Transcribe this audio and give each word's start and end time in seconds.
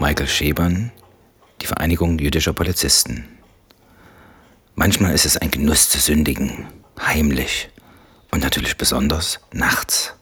Michael 0.00 0.28
Schäbern, 0.28 0.92
die 1.60 1.66
Vereinigung 1.66 2.18
jüdischer 2.18 2.54
Polizisten. 2.54 3.28
Manchmal 4.74 5.12
ist 5.12 5.26
es 5.26 5.36
ein 5.36 5.50
Genuss 5.50 5.90
zu 5.90 5.98
sündigen, 5.98 6.64
heimlich 6.98 7.68
und 8.30 8.42
natürlich 8.42 8.78
besonders 8.78 9.40
nachts, 9.52 10.14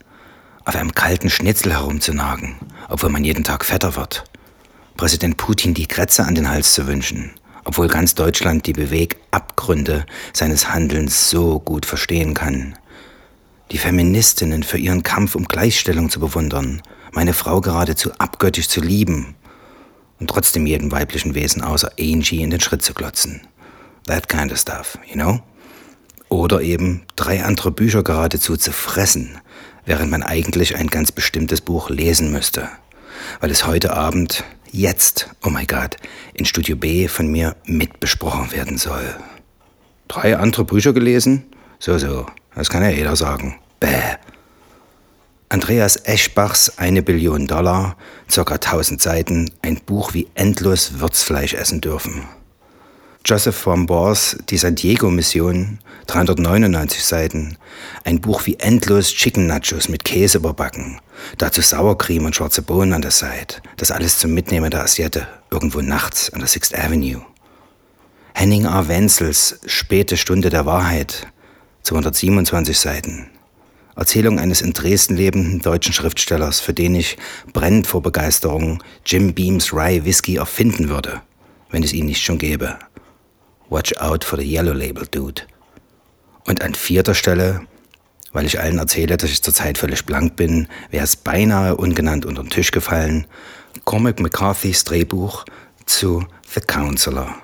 auf 0.64 0.74
einem 0.74 0.96
kalten 0.96 1.30
Schnitzel 1.30 1.74
herumzunagen, 1.74 2.56
obwohl 2.88 3.10
man 3.10 3.22
jeden 3.22 3.44
Tag 3.44 3.64
fetter 3.64 3.94
wird. 3.94 4.24
Präsident 4.96 5.36
Putin 5.36 5.74
die 5.74 5.86
Krätze 5.86 6.24
an 6.24 6.34
den 6.34 6.50
Hals 6.50 6.74
zu 6.74 6.88
wünschen, 6.88 7.30
obwohl 7.62 7.86
ganz 7.86 8.16
Deutschland 8.16 8.66
die 8.66 8.72
Bewegabgründe 8.72 10.06
seines 10.32 10.70
Handelns 10.70 11.30
so 11.30 11.60
gut 11.60 11.86
verstehen 11.86 12.34
kann. 12.34 12.76
Die 13.70 13.78
Feministinnen 13.78 14.64
für 14.64 14.78
ihren 14.78 15.04
Kampf 15.04 15.36
um 15.36 15.44
Gleichstellung 15.44 16.10
zu 16.10 16.18
bewundern, 16.18 16.82
meine 17.12 17.32
Frau 17.32 17.60
geradezu 17.60 18.10
abgöttisch 18.18 18.68
zu 18.68 18.80
lieben 18.80 19.36
und 20.20 20.28
trotzdem 20.30 20.66
jedem 20.66 20.90
weiblichen 20.92 21.34
Wesen 21.34 21.62
außer 21.62 21.92
Angie 21.98 22.42
in 22.42 22.50
den 22.50 22.60
Schritt 22.60 22.82
zu 22.82 22.94
glotzen. 22.94 23.42
That 24.06 24.28
kind 24.28 24.52
of 24.52 24.58
stuff, 24.58 24.98
you 25.06 25.14
know? 25.14 25.40
Oder 26.28 26.60
eben 26.60 27.02
drei 27.16 27.42
andere 27.42 27.70
Bücher 27.70 28.02
geradezu 28.02 28.56
zu 28.56 28.72
fressen, 28.72 29.38
während 29.86 30.10
man 30.10 30.22
eigentlich 30.22 30.76
ein 30.76 30.88
ganz 30.88 31.12
bestimmtes 31.12 31.60
Buch 31.60 31.88
lesen 31.88 32.30
müsste, 32.30 32.68
weil 33.40 33.50
es 33.50 33.66
heute 33.66 33.94
Abend, 33.94 34.44
jetzt, 34.70 35.30
oh 35.42 35.50
my 35.50 35.64
God, 35.64 35.96
in 36.34 36.44
Studio 36.44 36.76
B 36.76 37.08
von 37.08 37.28
mir 37.28 37.56
mitbesprochen 37.64 38.52
werden 38.52 38.76
soll. 38.76 39.16
Drei 40.08 40.36
andere 40.36 40.64
Bücher 40.64 40.92
gelesen? 40.92 41.44
So, 41.78 41.96
so, 41.98 42.26
das 42.54 42.68
kann 42.68 42.82
ja 42.82 42.90
jeder 42.90 43.16
sagen. 43.16 43.58
Bäh. 43.80 44.17
Andreas 45.50 45.96
Eschbachs 45.96 46.76
Eine 46.76 47.02
Billion 47.02 47.46
Dollar, 47.46 47.96
ca. 48.30 48.42
1000 48.42 49.00
Seiten, 49.00 49.50
ein 49.62 49.80
Buch 49.80 50.12
wie 50.12 50.28
endlos 50.34 51.00
Würzfleisch 51.00 51.54
essen 51.54 51.80
dürfen. 51.80 52.28
Joseph 53.24 53.56
von 53.56 53.86
Bors 53.86 54.36
Die 54.50 54.58
San 54.58 54.74
Diego 54.74 55.10
Mission, 55.10 55.78
399 56.06 57.02
Seiten, 57.02 57.56
ein 58.04 58.20
Buch 58.20 58.44
wie 58.44 58.58
endlos 58.58 59.08
Chicken 59.14 59.46
Nachos 59.46 59.88
mit 59.88 60.04
Käse 60.04 60.36
überbacken, 60.36 61.00
dazu 61.38 61.62
Sauercreme 61.62 62.26
und 62.26 62.36
schwarze 62.36 62.60
Bohnen 62.60 62.92
an 62.92 63.02
der 63.02 63.10
Seite, 63.10 63.62
das 63.78 63.90
alles 63.90 64.18
zum 64.18 64.34
Mitnehmen 64.34 64.70
der 64.70 64.82
Asiate, 64.82 65.26
irgendwo 65.50 65.80
nachts 65.80 66.30
an 66.30 66.40
der 66.40 66.48
Sixth 66.48 66.78
Avenue. 66.78 67.22
Henning 68.34 68.66
A. 68.66 68.86
Wenzels 68.86 69.60
Späte 69.64 70.18
Stunde 70.18 70.50
der 70.50 70.66
Wahrheit, 70.66 71.26
227 71.84 72.78
Seiten, 72.78 73.30
Erzählung 73.98 74.38
eines 74.38 74.60
in 74.60 74.72
Dresden 74.72 75.16
lebenden 75.16 75.60
deutschen 75.60 75.92
Schriftstellers, 75.92 76.60
für 76.60 76.72
den 76.72 76.94
ich 76.94 77.18
brennend 77.52 77.88
vor 77.88 78.00
Begeisterung 78.00 78.80
Jim 79.04 79.34
Beams 79.34 79.72
Rye 79.72 80.04
Whisky 80.04 80.36
erfinden 80.36 80.88
würde, 80.88 81.20
wenn 81.70 81.82
es 81.82 81.92
ihn 81.92 82.06
nicht 82.06 82.22
schon 82.22 82.38
gäbe. 82.38 82.78
Watch 83.68 83.94
out 83.98 84.22
for 84.22 84.38
the 84.38 84.44
Yellow 84.44 84.72
Label 84.72 85.04
Dude. 85.10 85.42
Und 86.46 86.62
an 86.62 86.76
vierter 86.76 87.16
Stelle, 87.16 87.62
weil 88.32 88.46
ich 88.46 88.60
allen 88.60 88.78
erzähle, 88.78 89.16
dass 89.16 89.30
ich 89.30 89.42
zurzeit 89.42 89.78
völlig 89.78 90.06
blank 90.06 90.36
bin, 90.36 90.68
wäre 90.90 91.02
es 91.02 91.16
beinahe 91.16 91.76
ungenannt 91.76 92.24
unter 92.24 92.44
den 92.44 92.50
Tisch 92.50 92.70
gefallen, 92.70 93.26
Cormac 93.84 94.20
McCarthys 94.20 94.84
Drehbuch 94.84 95.44
zu 95.86 96.24
The 96.54 96.60
Counselor. 96.60 97.34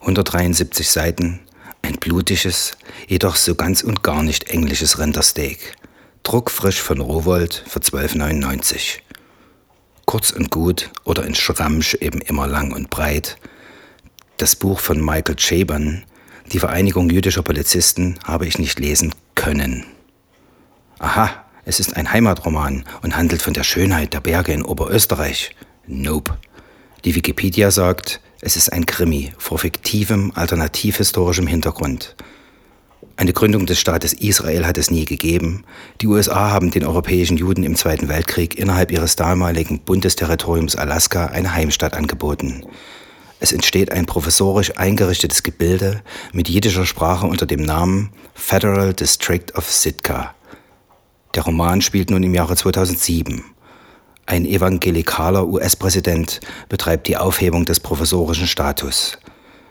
173 0.00 0.90
Seiten, 0.90 1.38
ein 1.80 1.94
blutiges, 1.94 2.72
jedoch 3.06 3.36
so 3.36 3.54
ganz 3.54 3.82
und 3.82 4.02
gar 4.02 4.24
nicht 4.24 4.48
englisches 4.48 4.98
Rindersteak. 4.98 5.76
Druckfrisch 6.22 6.80
von 6.80 7.00
Rowold 7.00 7.64
für 7.66 7.80
12,99. 7.80 8.98
Kurz 10.06 10.30
und 10.30 10.50
gut 10.50 10.90
oder 11.04 11.24
in 11.24 11.34
Schramsch 11.34 11.94
eben 11.94 12.20
immer 12.20 12.46
lang 12.46 12.72
und 12.72 12.90
breit. 12.90 13.38
Das 14.36 14.54
Buch 14.54 14.78
von 14.78 15.04
Michael 15.04 15.36
Chabon, 15.36 16.04
Die 16.52 16.58
Vereinigung 16.58 17.10
jüdischer 17.10 17.42
Polizisten, 17.42 18.18
habe 18.24 18.46
ich 18.46 18.58
nicht 18.58 18.78
lesen 18.78 19.14
können. 19.34 19.84
Aha, 20.98 21.44
es 21.64 21.80
ist 21.80 21.96
ein 21.96 22.12
Heimatroman 22.12 22.84
und 23.02 23.16
handelt 23.16 23.42
von 23.42 23.54
der 23.54 23.64
Schönheit 23.64 24.12
der 24.12 24.20
Berge 24.20 24.52
in 24.52 24.62
Oberösterreich. 24.62 25.54
Nope. 25.86 26.38
Die 27.04 27.14
Wikipedia 27.16 27.70
sagt, 27.70 28.20
es 28.40 28.56
ist 28.56 28.72
ein 28.72 28.86
Krimi 28.86 29.32
vor 29.38 29.58
fiktivem, 29.58 30.32
alternativhistorischem 30.34 31.46
Hintergrund. 31.48 32.14
Eine 33.16 33.32
Gründung 33.32 33.66
des 33.66 33.78
Staates 33.78 34.14
Israel 34.14 34.66
hat 34.66 34.78
es 34.78 34.90
nie 34.90 35.04
gegeben. 35.04 35.64
Die 36.00 36.06
USA 36.06 36.50
haben 36.50 36.70
den 36.70 36.84
europäischen 36.84 37.36
Juden 37.36 37.62
im 37.62 37.76
Zweiten 37.76 38.08
Weltkrieg 38.08 38.58
innerhalb 38.58 38.90
ihres 38.90 39.16
damaligen 39.16 39.80
Bundesterritoriums 39.80 40.76
Alaska 40.76 41.26
eine 41.26 41.54
Heimstatt 41.54 41.94
angeboten. 41.94 42.64
Es 43.38 43.52
entsteht 43.52 43.92
ein 43.92 44.06
professorisch 44.06 44.76
eingerichtetes 44.76 45.42
Gebilde 45.42 46.02
mit 46.32 46.48
jiddischer 46.48 46.86
Sprache 46.86 47.26
unter 47.26 47.44
dem 47.44 47.62
Namen 47.62 48.10
Federal 48.34 48.94
District 48.94 49.54
of 49.56 49.70
Sitka. 49.70 50.34
Der 51.34 51.42
Roman 51.42 51.82
spielt 51.82 52.10
nun 52.10 52.22
im 52.22 52.34
Jahre 52.34 52.56
2007. 52.56 53.42
Ein 54.26 54.46
evangelikaler 54.46 55.46
US-Präsident 55.48 56.40
betreibt 56.68 57.08
die 57.08 57.16
Aufhebung 57.16 57.64
des 57.64 57.80
professorischen 57.80 58.46
Status. 58.46 59.18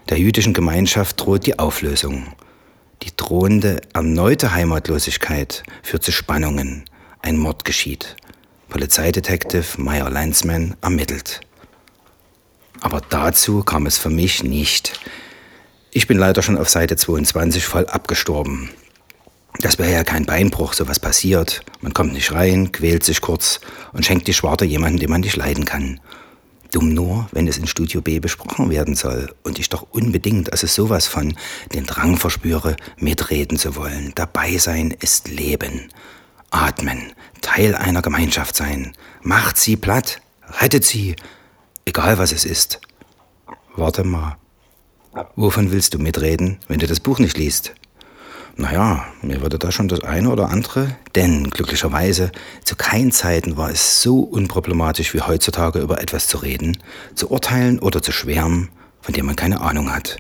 Der 0.10 0.20
jüdischen 0.20 0.54
Gemeinschaft 0.54 1.22
droht 1.22 1.46
die 1.46 1.58
Auflösung. 1.58 2.26
Die 3.04 3.16
drohende 3.16 3.82
erneute 3.94 4.54
Heimatlosigkeit 4.54 5.64
führt 5.82 6.04
zu 6.04 6.12
Spannungen. 6.12 6.86
Ein 7.22 7.38
Mord 7.38 7.66
geschieht. 7.66 8.16
Polizeidetektiv 8.70 9.78
Meyer 9.78 10.10
Landsman 10.10 10.76
ermittelt. 10.82 11.42
Aber 12.80 13.02
dazu 13.10 13.64
kam 13.64 13.86
es 13.86 13.98
für 13.98 14.10
mich 14.10 14.44
nicht. 14.44 15.00
Ich 15.92 16.08
bin 16.08 16.18
leider 16.18 16.42
schon 16.42 16.58
auf 16.58 16.70
Seite 16.70 16.96
22 16.96 17.66
voll 17.66 17.86
abgestorben. 17.88 18.70
Das 19.60 19.78
wäre 19.78 19.92
ja 19.92 20.04
kein 20.04 20.26
Beinbruch, 20.26 20.74
sowas 20.74 21.00
passiert. 21.00 21.62
Man 21.82 21.94
kommt 21.94 22.14
nicht 22.14 22.32
rein, 22.32 22.72
quält 22.72 23.04
sich 23.04 23.22
kurz 23.22 23.60
und 23.94 24.06
schenkt 24.06 24.28
die 24.28 24.34
Schwarte 24.34 24.66
jemanden, 24.66 25.00
den 25.00 25.10
man 25.10 25.22
nicht 25.22 25.36
leiden 25.36 25.66
kann. 25.66 26.00
Dumm 26.72 26.94
nur, 26.94 27.28
wenn 27.32 27.48
es 27.48 27.58
in 27.58 27.68
Studio 27.68 28.02
B 28.02 28.20
besprochen 28.20 28.70
werden 28.70 28.96
soll 28.96 29.34
und 29.44 29.60
ich 29.60 29.70
doch 29.70 29.88
unbedingt, 29.92 30.52
also 30.52 30.68
sowas 30.68 31.06
von, 31.06 31.36
den 31.74 31.86
Drang 31.86 32.18
verspüre, 32.18 32.78
mitreden 32.98 33.58
zu 33.58 33.76
wollen. 33.76 34.14
Dabei 34.16 34.58
sein 34.58 34.92
ist 35.00 35.28
Leben. 35.28 35.90
Atmen, 36.50 37.14
Teil 37.42 37.76
einer 37.76 38.02
Gemeinschaft 38.02 38.56
sein. 38.56 38.94
Macht 39.22 39.58
sie 39.58 39.76
platt, 39.76 40.22
rettet 40.62 40.86
sie, 40.86 41.16
egal 41.86 42.18
was 42.18 42.32
es 42.32 42.46
ist. 42.46 42.80
Warte 43.76 44.04
mal. 44.04 44.38
Wovon 45.36 45.72
willst 45.72 45.94
du 45.94 46.00
mitreden, 46.00 46.60
wenn 46.70 46.80
du 46.80 46.88
das 46.88 47.02
Buch 47.02 47.20
nicht 47.20 47.38
liest? 47.38 47.74
Naja, 48.58 49.06
mir 49.22 49.42
würde 49.42 49.58
da 49.58 49.72
schon 49.72 49.88
das 49.88 50.02
eine 50.02 50.30
oder 50.30 50.50
andere, 50.50 50.96
denn 51.16 51.50
glücklicherweise 51.50 52.32
zu 52.64 52.76
keinen 52.76 53.12
Zeiten 53.12 53.58
war 53.58 53.70
es 53.70 54.02
so 54.02 54.20
unproblematisch 54.20 55.14
wie 55.14 55.22
heutzutage 55.22 55.80
über 55.80 56.02
etwas 56.02 56.28
zu 56.28 56.38
reden, 56.38 56.78
zu 57.16 57.32
urteilen 57.32 57.80
oder 57.80 58.02
zu 58.02 58.12
schwärmen, 58.12 58.70
von 59.02 59.14
dem 59.14 59.26
man 59.26 59.36
keine 59.36 59.62
Ahnung 59.62 59.94
hat. 59.94 60.18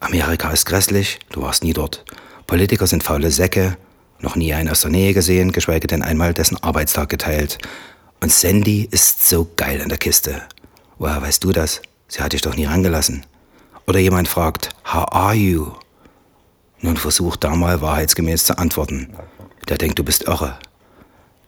Amerika 0.00 0.50
ist 0.50 0.66
grässlich, 0.66 1.18
du 1.30 1.42
warst 1.42 1.64
nie 1.64 1.72
dort. 1.72 2.04
Politiker 2.46 2.86
sind 2.86 3.02
faule 3.02 3.30
Säcke, 3.30 3.76
noch 4.20 4.36
nie 4.36 4.54
einen 4.54 4.68
aus 4.68 4.82
der 4.82 4.90
Nähe 4.90 5.12
gesehen, 5.12 5.52
geschweige 5.52 5.86
denn 5.86 6.02
einmal 6.02 6.32
dessen 6.32 6.62
Arbeitstag 6.62 7.08
geteilt. 7.08 7.58
Und 8.20 8.32
Sandy 8.32 8.88
ist 8.90 9.28
so 9.28 9.50
geil 9.56 9.80
in 9.80 9.88
der 9.88 9.98
Kiste. 9.98 10.42
Woher 10.98 11.20
weißt 11.20 11.44
du 11.44 11.52
das? 11.52 11.82
Sie 12.08 12.22
hat 12.22 12.32
dich 12.32 12.40
doch 12.40 12.56
nie 12.56 12.64
rangelassen. 12.64 13.26
Oder 13.86 13.98
jemand 13.98 14.28
fragt, 14.28 14.70
How 14.92 15.06
are 15.12 15.34
you? 15.34 15.72
Nun 16.86 16.96
versuch 16.96 17.34
da 17.34 17.56
mal 17.56 17.80
wahrheitsgemäß 17.80 18.44
zu 18.44 18.58
antworten. 18.58 19.12
Der 19.68 19.76
denkt, 19.76 19.98
du 19.98 20.04
bist 20.04 20.28
irre. 20.28 20.56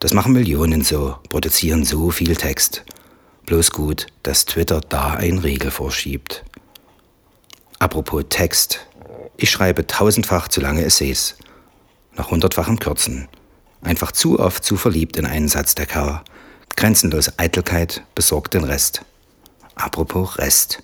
Das 0.00 0.12
machen 0.12 0.32
Millionen 0.32 0.82
so, 0.82 1.15
produzieren 1.28 1.84
so 1.84 2.10
viel 2.10 2.34
Text. 2.34 2.84
Bloß 3.47 3.71
gut, 3.71 4.09
dass 4.25 4.47
Twitter 4.47 4.81
da 4.81 5.15
ein 5.15 5.38
Regel 5.38 5.70
vorschiebt. 5.70 6.44
Apropos 7.79 8.25
Text. 8.29 8.88
Ich 9.37 9.52
schreibe 9.52 9.87
tausendfach 9.87 10.49
zu 10.49 10.61
lange 10.61 10.85
Essays. 10.85 11.37
Nach 12.17 12.32
hundertfachem 12.32 12.81
Kürzen. 12.81 13.29
Einfach 13.81 14.11
zu 14.11 14.40
oft 14.40 14.64
zu 14.64 14.76
verliebt 14.76 15.17
in 15.19 15.25
einen 15.25 15.46
Satz 15.46 15.76
der 15.76 15.87
Kerl. 15.87 16.20
Grenzenlose 16.75 17.35
Eitelkeit 17.37 18.02
besorgt 18.17 18.55
den 18.55 18.64
Rest. 18.64 19.02
Apropos 19.76 20.37
Rest. 20.38 20.82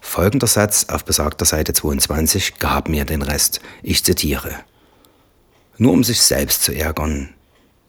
Folgender 0.00 0.46
Satz 0.46 0.86
auf 0.88 1.04
besagter 1.04 1.44
Seite 1.44 1.72
22 1.72 2.58
gab 2.58 2.88
mir 2.88 3.04
den 3.04 3.22
Rest. 3.22 3.60
Ich 3.82 4.04
zitiere. 4.04 4.52
Nur 5.76 5.92
um 5.92 6.04
sich 6.04 6.20
selbst 6.20 6.62
zu 6.62 6.72
ärgern. 6.72 7.30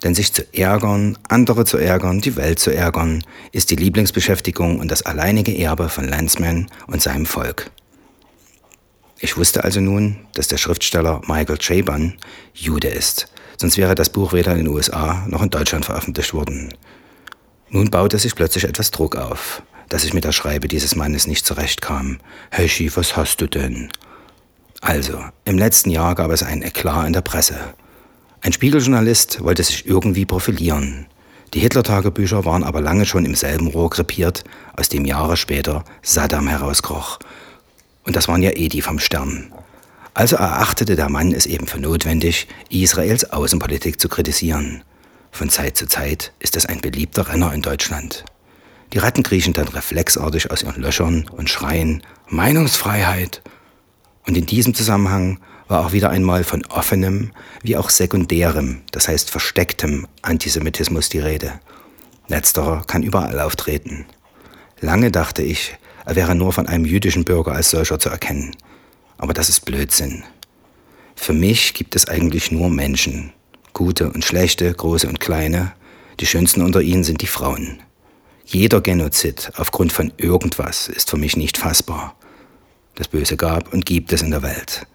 Denn 0.04 0.16
sich 0.16 0.32
zu 0.32 0.44
ärgern, 0.54 1.18
andere 1.28 1.66
zu 1.66 1.78
ärgern, 1.78 2.22
die 2.22 2.36
Welt 2.36 2.60
zu 2.60 2.74
ärgern, 2.74 3.24
ist 3.52 3.70
die 3.70 3.76
Lieblingsbeschäftigung 3.76 4.80
und 4.80 4.90
das 4.90 5.06
alleinige 5.06 5.58
Erbe 5.58 5.90
von 5.90 6.08
Landsman 6.08 6.68
und 6.88 7.02
seinem 7.02 7.26
Volk. 7.26 7.72
Ich 9.20 9.36
wusste 9.36 9.66
also 9.66 9.82
nun, 9.82 10.16
dass 10.34 10.48
der 10.48 10.58
Schriftsteller 10.58 11.22
Michael 11.28 11.58
Chabon 11.58 12.14
Jude 12.54 12.88
ist, 12.88 13.28
sonst 13.58 13.78
wäre 13.78 13.94
das 13.94 14.10
Buch 14.10 14.32
weder 14.32 14.54
in 14.54 14.60
den 14.60 14.68
USA 14.70 15.26
noch 15.28 15.42
in 15.42 15.50
Deutschland 15.50 15.84
veröffentlicht 15.84 16.34
worden. 16.34 16.74
Nun 17.70 17.92
baute 17.92 18.18
sich 18.18 18.34
plötzlich 18.34 18.64
etwas 18.64 18.92
Druck 18.92 19.18
auf. 19.18 19.62
Dass 19.90 20.04
ich 20.04 20.14
mit 20.14 20.24
der 20.24 20.32
Schreibe 20.32 20.68
dieses 20.68 20.96
Mannes 20.96 21.28
nicht 21.28 21.46
zurechtkam. 21.46 22.20
Heschi, 22.52 22.96
was 22.96 23.18
hast 23.18 23.42
du 23.42 23.48
denn? 23.48 23.92
Also, 24.82 25.20
im 25.46 25.58
letzten 25.58 25.90
Jahr 25.90 26.16
gab 26.16 26.32
es 26.32 26.44
einen 26.44 26.62
Eklat 26.62 27.08
in 27.08 27.14
der 27.14 27.22
Presse. 27.22 27.58
Ein 28.42 28.54
Spiegeljournalist 28.54 29.44
wollte 29.44 29.64
sich 29.64 29.86
irgendwie 29.86 30.26
profilieren. 30.26 31.08
Die 31.54 31.60
Hitler-Tagebücher 31.60 32.46
waren 32.46 32.64
aber 32.64 32.80
lange 32.80 33.06
schon 33.06 33.26
im 33.26 33.36
selben 33.36 33.68
Rohr 33.68 33.90
krepiert, 33.90 34.44
aus 34.78 34.88
dem 34.88 35.04
Jahre 35.04 35.36
später 35.36 35.84
Saddam 36.02 36.48
herauskroch. 36.48 37.20
Und 38.06 38.16
das 38.16 38.28
waren 38.28 38.44
ja 38.44 38.52
eh 38.52 38.70
die 38.70 38.82
vom 38.82 39.00
Stern. 39.00 39.52
Also 40.14 40.36
erachtete 40.36 40.96
der 40.96 41.10
Mann 41.10 41.34
es 41.34 41.46
eben 41.46 41.68
für 41.68 41.80
notwendig, 41.80 42.48
Israels 42.70 43.32
Außenpolitik 43.32 44.00
zu 44.00 44.10
kritisieren. 44.10 44.84
Von 45.32 45.50
Zeit 45.50 45.76
zu 45.76 45.88
Zeit 45.88 46.34
ist 46.40 46.56
es 46.56 46.66
ein 46.66 46.82
beliebter 46.82 47.28
Renner 47.28 47.54
in 47.54 47.62
Deutschland. 47.62 48.26
Die 48.94 48.98
Ratten 48.98 49.24
kriechen 49.24 49.54
dann 49.54 49.68
reflexartig 49.68 50.50
aus 50.52 50.64
ihren 50.64 50.82
Löchern 50.82 51.30
und 51.32 51.50
schreien 51.50 52.02
Meinungsfreiheit. 52.28 53.42
Und 54.26 54.36
in 54.36 54.46
diesem 54.46 54.74
Zusammenhang 54.74 55.40
war 55.68 55.86
auch 55.86 55.92
wieder 55.92 56.10
einmal 56.10 56.44
von 56.44 56.66
offenem 56.66 57.32
wie 57.62 57.78
auch 57.78 57.92
sekundärem, 57.92 58.82
das 58.92 59.08
heißt 59.08 59.30
verstecktem 59.30 60.08
Antisemitismus 60.24 61.10
die 61.10 61.20
Rede. 61.20 61.60
Letzterer 62.28 62.84
kann 62.88 63.04
überall 63.04 63.40
auftreten. 63.40 64.06
Lange 64.82 65.12
dachte 65.12 65.44
ich, 65.44 65.78
er 66.06 66.16
wäre 66.16 66.34
nur 66.34 66.54
von 66.54 66.68
einem 66.68 66.86
jüdischen 66.86 67.26
Bürger 67.26 67.52
als 67.52 67.70
solcher 67.70 68.00
zu 68.00 68.10
erkennen. 68.10 68.56
Aber 69.18 69.34
das 69.34 69.50
ist 69.50 69.66
Blödsinn. 69.66 70.24
Für 71.16 71.34
mich 71.34 71.74
gibt 71.74 71.96
es 71.96 72.08
eigentlich 72.08 72.52
nur 72.52 72.70
Menschen. 72.70 73.34
Gute 73.74 74.12
und 74.12 74.26
schlechte, 74.26 74.74
große 74.74 75.08
und 75.08 75.20
kleine. 75.20 75.74
Die 76.20 76.26
schönsten 76.26 76.62
unter 76.62 76.82
ihnen 76.82 77.04
sind 77.04 77.22
die 77.22 77.28
Frauen. 77.28 77.80
Jeder 78.52 78.82
Genozid 78.82 79.52
aufgrund 79.58 79.94
von 79.94 80.12
irgendwas 80.18 80.88
ist 80.88 81.12
für 81.12 81.18
mich 81.18 81.38
nicht 81.38 81.60
fassbar. 81.60 82.16
Das 82.96 83.08
Böse 83.08 83.38
gab 83.38 83.72
und 83.72 83.86
gibt 83.86 84.12
es 84.12 84.24
in 84.24 84.32
der 84.32 84.42
Welt. 84.42 84.88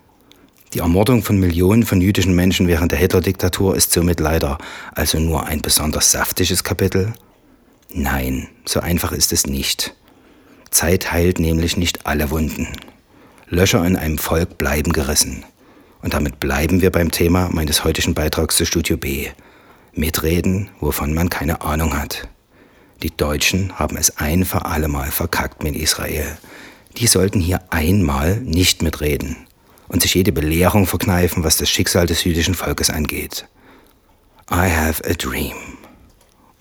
Die 0.72 0.80
Ermordung 0.80 1.22
von 1.22 1.38
Millionen 1.38 1.84
von 1.84 2.00
jüdischen 2.00 2.34
Menschen 2.34 2.66
während 2.66 2.90
der 2.90 2.98
Hitler-Diktatur 2.98 3.76
ist 3.76 3.92
somit 3.92 4.18
leider 4.18 4.58
also 4.96 5.20
nur 5.20 5.46
ein 5.46 5.62
besonders 5.62 6.10
saftiges 6.10 6.64
Kapitel? 6.64 7.12
Nein, 7.92 8.48
so 8.64 8.80
einfach 8.80 9.12
ist 9.12 9.32
es 9.32 9.46
nicht. 9.46 9.94
Zeit 10.70 11.12
heilt 11.12 11.38
nämlich 11.38 11.76
nicht 11.76 12.06
alle 12.06 12.30
Wunden. 12.30 12.66
Löcher 13.46 13.86
in 13.86 13.94
einem 13.94 14.18
Volk 14.18 14.58
bleiben 14.58 14.92
gerissen. 14.92 15.44
Und 16.02 16.12
damit 16.12 16.40
bleiben 16.40 16.80
wir 16.80 16.90
beim 16.90 17.12
Thema 17.12 17.50
meines 17.52 17.84
heutigen 17.84 18.14
Beitrags 18.14 18.56
zu 18.56 18.66
Studio 18.66 18.96
B. 18.96 19.28
Mitreden, 19.92 20.70
wovon 20.80 21.14
man 21.14 21.30
keine 21.30 21.60
Ahnung 21.60 21.96
hat. 21.96 22.26
Die 23.02 23.14
Deutschen 23.16 23.78
haben 23.78 23.96
es 23.96 24.18
ein 24.18 24.44
für 24.44 24.64
allemal 24.64 25.10
verkackt 25.10 25.62
mit 25.62 25.76
Israel. 25.76 26.38
Die 26.96 27.06
sollten 27.06 27.40
hier 27.40 27.60
einmal 27.70 28.36
nicht 28.40 28.82
mitreden 28.82 29.36
und 29.88 30.02
sich 30.02 30.14
jede 30.14 30.32
Belehrung 30.32 30.86
verkneifen, 30.86 31.44
was 31.44 31.56
das 31.56 31.68
Schicksal 31.68 32.06
des 32.06 32.24
jüdischen 32.24 32.54
Volkes 32.54 32.90
angeht. 32.90 33.46
I 34.50 34.70
have 34.70 35.02
a 35.08 35.14
dream. 35.14 35.54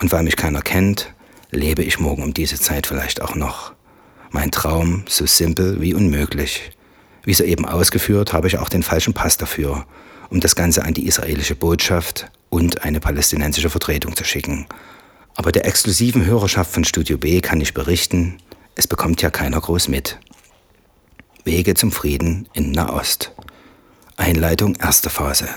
Und 0.01 0.11
weil 0.11 0.23
mich 0.23 0.35
keiner 0.35 0.61
kennt, 0.61 1.13
lebe 1.51 1.83
ich 1.83 1.99
morgen 1.99 2.23
um 2.23 2.33
diese 2.33 2.59
Zeit 2.59 2.87
vielleicht 2.87 3.21
auch 3.21 3.35
noch. 3.35 3.73
Mein 4.31 4.51
Traum 4.51 5.03
so 5.07 5.25
simpel 5.25 5.79
wie 5.81 5.93
unmöglich. 5.93 6.71
Wie 7.23 7.33
soeben 7.33 7.65
ausgeführt, 7.65 8.33
habe 8.33 8.47
ich 8.47 8.57
auch 8.57 8.69
den 8.69 8.83
falschen 8.83 9.13
Pass 9.13 9.37
dafür, 9.37 9.85
um 10.29 10.39
das 10.39 10.55
Ganze 10.55 10.83
an 10.83 10.93
die 10.93 11.05
israelische 11.07 11.55
Botschaft 11.55 12.31
und 12.49 12.83
eine 12.83 12.99
palästinensische 12.99 13.69
Vertretung 13.69 14.15
zu 14.15 14.23
schicken. 14.23 14.65
Aber 15.35 15.51
der 15.51 15.65
exklusiven 15.65 16.25
Hörerschaft 16.25 16.71
von 16.71 16.83
Studio 16.83 17.17
B 17.17 17.41
kann 17.41 17.61
ich 17.61 17.73
berichten, 17.73 18.37
es 18.75 18.87
bekommt 18.87 19.21
ja 19.21 19.29
keiner 19.29 19.59
groß 19.59 19.87
mit. 19.87 20.19
Wege 21.43 21.73
zum 21.73 21.91
Frieden 21.91 22.47
in 22.53 22.71
Nahost. 22.71 23.31
Einleitung 24.15 24.75
erste 24.75 25.09
Phase. 25.09 25.49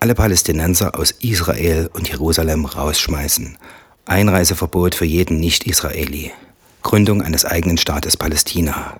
Alle 0.00 0.14
Palästinenser 0.14 0.98
aus 0.98 1.12
Israel 1.12 1.88
und 1.94 2.08
Jerusalem 2.08 2.66
rausschmeißen. 2.66 3.56
Einreiseverbot 4.04 4.94
für 4.94 5.06
jeden 5.06 5.40
Nicht-Israeli. 5.40 6.32
Gründung 6.82 7.22
eines 7.22 7.44
eigenen 7.44 7.78
Staates 7.78 8.16
Palästina. 8.16 8.98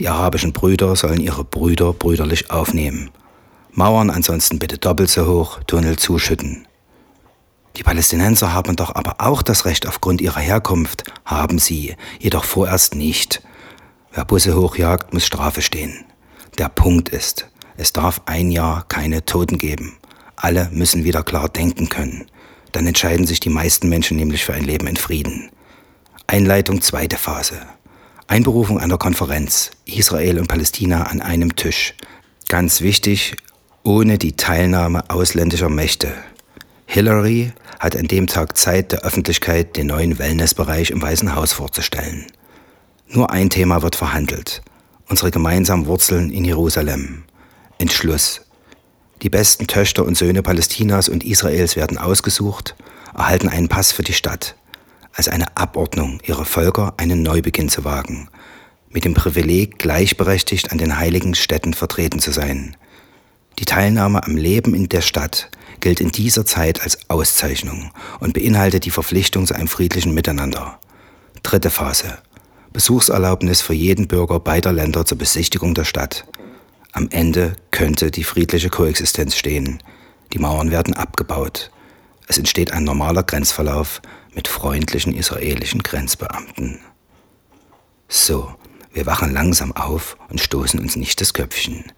Die 0.00 0.08
arabischen 0.08 0.52
Brüder 0.52 0.96
sollen 0.96 1.20
ihre 1.20 1.44
Brüder 1.44 1.92
brüderlich 1.92 2.50
aufnehmen. 2.50 3.10
Mauern 3.72 4.10
ansonsten 4.10 4.58
bitte 4.58 4.78
doppelt 4.78 5.10
so 5.10 5.26
hoch, 5.26 5.60
Tunnel 5.66 5.98
zuschütten. 5.98 6.67
Die 7.76 7.82
Palästinenser 7.82 8.52
haben 8.52 8.76
doch 8.76 8.94
aber 8.94 9.16
auch 9.18 9.42
das 9.42 9.64
Recht 9.64 9.86
aufgrund 9.86 10.20
ihrer 10.20 10.40
Herkunft, 10.40 11.04
haben 11.24 11.58
sie, 11.58 11.96
jedoch 12.18 12.44
vorerst 12.44 12.94
nicht. 12.94 13.42
Wer 14.12 14.24
Busse 14.24 14.56
hochjagt, 14.56 15.12
muss 15.12 15.26
Strafe 15.26 15.62
stehen. 15.62 16.04
Der 16.58 16.68
Punkt 16.68 17.08
ist, 17.08 17.48
es 17.76 17.92
darf 17.92 18.22
ein 18.26 18.50
Jahr 18.50 18.84
keine 18.88 19.24
Toten 19.24 19.58
geben. 19.58 19.96
Alle 20.34 20.68
müssen 20.72 21.04
wieder 21.04 21.22
klar 21.22 21.48
denken 21.48 21.88
können. 21.88 22.26
Dann 22.72 22.86
entscheiden 22.86 23.26
sich 23.26 23.40
die 23.40 23.50
meisten 23.50 23.88
Menschen 23.88 24.16
nämlich 24.16 24.44
für 24.44 24.54
ein 24.54 24.64
Leben 24.64 24.86
in 24.86 24.96
Frieden. 24.96 25.50
Einleitung 26.26 26.82
zweite 26.82 27.16
Phase. 27.16 27.60
Einberufung 28.26 28.78
einer 28.78 28.98
Konferenz. 28.98 29.70
Israel 29.84 30.38
und 30.38 30.48
Palästina 30.48 31.04
an 31.04 31.22
einem 31.22 31.56
Tisch. 31.56 31.94
Ganz 32.48 32.80
wichtig, 32.80 33.36
ohne 33.84 34.18
die 34.18 34.36
Teilnahme 34.36 35.08
ausländischer 35.08 35.70
Mächte. 35.70 36.12
Hillary 36.90 37.52
hat 37.78 37.94
an 37.96 38.08
dem 38.08 38.26
Tag 38.26 38.56
Zeit, 38.56 38.92
der 38.92 39.04
Öffentlichkeit 39.04 39.76
den 39.76 39.88
neuen 39.88 40.18
Wellnessbereich 40.18 40.90
im 40.90 41.02
Weißen 41.02 41.34
Haus 41.34 41.52
vorzustellen. 41.52 42.24
Nur 43.08 43.30
ein 43.30 43.50
Thema 43.50 43.82
wird 43.82 43.94
verhandelt. 43.94 44.62
Unsere 45.06 45.30
gemeinsamen 45.30 45.84
Wurzeln 45.84 46.30
in 46.30 46.46
Jerusalem. 46.46 47.24
Entschluss. 47.76 48.40
Die 49.20 49.28
besten 49.28 49.66
Töchter 49.66 50.06
und 50.06 50.16
Söhne 50.16 50.42
Palästinas 50.42 51.10
und 51.10 51.24
Israels 51.24 51.76
werden 51.76 51.98
ausgesucht, 51.98 52.74
erhalten 53.14 53.50
einen 53.50 53.68
Pass 53.68 53.92
für 53.92 54.02
die 54.02 54.14
Stadt, 54.14 54.56
als 55.12 55.28
eine 55.28 55.58
Abordnung 55.58 56.20
ihrer 56.24 56.46
Völker 56.46 56.94
einen 56.96 57.22
Neubeginn 57.22 57.68
zu 57.68 57.84
wagen, 57.84 58.30
mit 58.88 59.04
dem 59.04 59.12
Privileg, 59.12 59.78
gleichberechtigt 59.78 60.72
an 60.72 60.78
den 60.78 60.96
heiligen 60.96 61.34
Städten 61.34 61.74
vertreten 61.74 62.18
zu 62.18 62.32
sein. 62.32 62.78
Die 63.58 63.66
Teilnahme 63.66 64.24
am 64.24 64.38
Leben 64.38 64.74
in 64.74 64.88
der 64.88 65.02
Stadt 65.02 65.50
gilt 65.80 66.00
in 66.00 66.10
dieser 66.10 66.44
Zeit 66.44 66.82
als 66.82 66.98
Auszeichnung 67.08 67.92
und 68.20 68.34
beinhaltet 68.34 68.84
die 68.84 68.90
Verpflichtung 68.90 69.46
zu 69.46 69.54
einem 69.54 69.68
friedlichen 69.68 70.14
Miteinander. 70.14 70.78
Dritte 71.42 71.70
Phase. 71.70 72.18
Besuchserlaubnis 72.72 73.60
für 73.60 73.74
jeden 73.74 74.08
Bürger 74.08 74.40
beider 74.40 74.72
Länder 74.72 75.04
zur 75.04 75.18
Besichtigung 75.18 75.74
der 75.74 75.84
Stadt. 75.84 76.26
Am 76.92 77.08
Ende 77.10 77.56
könnte 77.70 78.10
die 78.10 78.24
friedliche 78.24 78.70
Koexistenz 78.70 79.36
stehen. 79.36 79.82
Die 80.32 80.38
Mauern 80.38 80.70
werden 80.70 80.94
abgebaut. 80.94 81.70
Es 82.26 82.38
entsteht 82.38 82.72
ein 82.72 82.84
normaler 82.84 83.22
Grenzverlauf 83.22 84.02
mit 84.34 84.48
freundlichen 84.48 85.14
israelischen 85.14 85.82
Grenzbeamten. 85.82 86.80
So, 88.08 88.54
wir 88.92 89.06
wachen 89.06 89.32
langsam 89.32 89.72
auf 89.72 90.16
und 90.28 90.40
stoßen 90.40 90.80
uns 90.80 90.96
nicht 90.96 91.20
das 91.20 91.34
Köpfchen. 91.34 91.92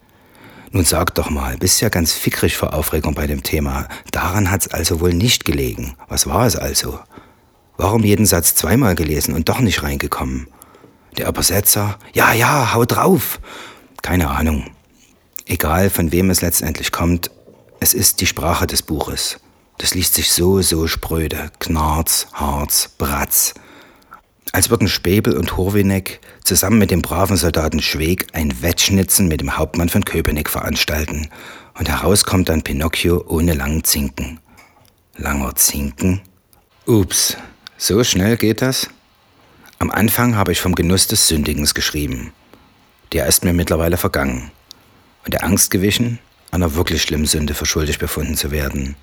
Nun 0.72 0.84
sag 0.84 1.14
doch 1.16 1.30
mal, 1.30 1.56
bist 1.56 1.80
ja 1.80 1.88
ganz 1.88 2.12
fickrig 2.12 2.56
vor 2.56 2.74
Aufregung 2.74 3.14
bei 3.14 3.26
dem 3.26 3.42
Thema. 3.42 3.88
Daran 4.12 4.50
hat's 4.50 4.68
also 4.68 5.00
wohl 5.00 5.12
nicht 5.12 5.44
gelegen. 5.44 5.96
Was 6.08 6.28
war 6.28 6.46
es 6.46 6.54
also? 6.54 7.00
Warum 7.76 8.04
jeden 8.04 8.26
Satz 8.26 8.54
zweimal 8.54 8.94
gelesen 8.94 9.34
und 9.34 9.48
doch 9.48 9.58
nicht 9.60 9.82
reingekommen? 9.82 10.46
Der 11.16 11.26
Übersetzer, 11.26 11.98
ja, 12.12 12.32
ja, 12.32 12.72
hau 12.72 12.84
drauf. 12.84 13.40
Keine 14.02 14.30
Ahnung. 14.30 14.70
Egal, 15.44 15.90
von 15.90 16.12
wem 16.12 16.30
es 16.30 16.40
letztendlich 16.40 16.92
kommt, 16.92 17.32
es 17.80 17.92
ist 17.92 18.20
die 18.20 18.26
Sprache 18.26 18.68
des 18.68 18.82
Buches. 18.82 19.40
Das 19.78 19.94
liest 19.94 20.14
sich 20.14 20.30
so, 20.30 20.62
so 20.62 20.86
spröde. 20.86 21.50
Knarz, 21.58 22.28
Harz, 22.32 22.90
Bratz. 22.96 23.54
Als 24.52 24.68
würden 24.70 24.88
Späbel 24.88 25.36
und 25.36 25.56
Hurwinek 25.56 26.20
zusammen 26.42 26.78
mit 26.78 26.90
dem 26.90 27.02
braven 27.02 27.36
Soldaten 27.36 27.80
Schweg 27.80 28.26
ein 28.32 28.62
Wettschnitzen 28.62 29.28
mit 29.28 29.40
dem 29.40 29.56
Hauptmann 29.56 29.88
von 29.88 30.04
Köpenick 30.04 30.50
veranstalten. 30.50 31.28
Und 31.78 31.88
herauskommt 31.88 32.48
dann 32.48 32.62
Pinocchio 32.62 33.24
ohne 33.28 33.54
langen 33.54 33.84
Zinken. 33.84 34.40
Langer 35.16 35.54
Zinken? 35.54 36.20
Ups, 36.84 37.36
so 37.78 38.02
schnell 38.02 38.36
geht 38.36 38.60
das? 38.60 38.90
Am 39.78 39.90
Anfang 39.90 40.34
habe 40.34 40.52
ich 40.52 40.60
vom 40.60 40.74
Genuss 40.74 41.06
des 41.06 41.28
Sündigens 41.28 41.74
geschrieben. 41.74 42.32
Der 43.12 43.26
ist 43.26 43.44
mir 43.44 43.52
mittlerweile 43.52 43.96
vergangen. 43.96 44.50
Und 45.24 45.32
der 45.32 45.44
Angst 45.44 45.70
gewichen, 45.70 46.18
einer 46.50 46.74
wirklich 46.74 47.02
schlimmen 47.02 47.26
Sünde 47.26 47.54
für 47.54 47.66
schuldig 47.66 47.98
befunden 47.98 48.34
zu 48.34 48.50
werden. 48.50 48.96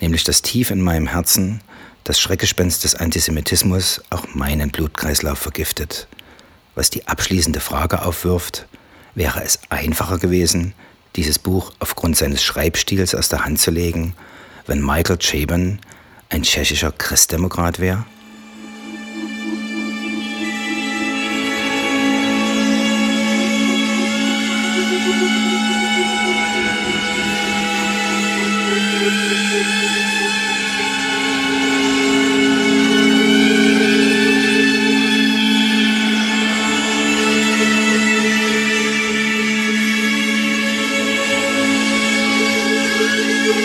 Nämlich 0.00 0.24
dass 0.24 0.42
tief 0.42 0.70
in 0.70 0.80
meinem 0.80 1.08
Herzen 1.08 1.60
das 2.04 2.20
Schreckgespenst 2.20 2.84
des 2.84 2.94
Antisemitismus 2.94 4.02
auch 4.10 4.26
meinen 4.34 4.70
Blutkreislauf 4.70 5.38
vergiftet. 5.38 6.08
Was 6.74 6.90
die 6.90 7.06
abschließende 7.06 7.60
Frage 7.60 8.02
aufwirft, 8.02 8.66
wäre 9.14 9.42
es 9.44 9.60
einfacher 9.68 10.18
gewesen, 10.18 10.74
dieses 11.16 11.38
Buch 11.38 11.72
aufgrund 11.78 12.16
seines 12.16 12.42
Schreibstils 12.42 13.14
aus 13.14 13.28
der 13.28 13.44
Hand 13.44 13.60
zu 13.60 13.70
legen, 13.70 14.14
wenn 14.66 14.84
Michael 14.84 15.18
Chabon 15.18 15.80
ein 16.30 16.42
tschechischer 16.42 16.92
Christdemokrat 16.92 17.78
wäre? 17.78 18.04